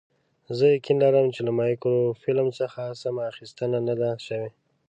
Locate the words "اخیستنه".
3.31-3.77